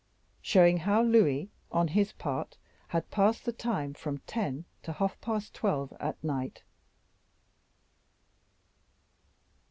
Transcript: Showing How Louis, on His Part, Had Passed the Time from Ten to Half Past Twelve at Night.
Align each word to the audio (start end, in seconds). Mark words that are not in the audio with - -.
Showing 0.41 0.77
How 0.77 1.03
Louis, 1.03 1.51
on 1.71 1.89
His 1.89 2.11
Part, 2.11 2.57
Had 2.87 3.11
Passed 3.11 3.45
the 3.45 3.51
Time 3.51 3.93
from 3.93 4.17
Ten 4.25 4.65
to 4.81 4.93
Half 4.93 5.21
Past 5.21 5.53
Twelve 5.53 5.93
at 5.99 6.23
Night. 6.23 6.63